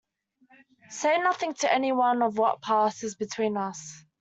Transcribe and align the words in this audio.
Say 0.89 1.19
nothing 1.19 1.53
to 1.59 1.71
any 1.71 1.91
one 1.91 2.23
of 2.23 2.35
what 2.35 2.63
passes 2.63 3.13
between 3.13 3.55
us. 3.55 4.03